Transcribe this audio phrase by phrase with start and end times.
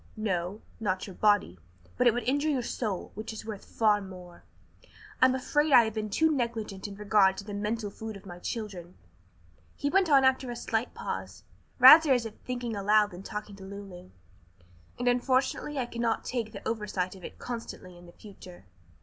[0.17, 1.59] "No, not your body,
[1.95, 4.43] but it would injure your soul, which is worth far more.
[5.21, 8.39] I'm afraid I have been too negligent in regard to the mental food of my
[8.39, 8.95] children,"
[9.75, 11.43] he went on after a slight pause,
[11.77, 14.09] rather as if thinking aloud than talking to Lulu,
[14.97, 18.65] "and unfortunately I cannot take the oversight of it constantly in the future.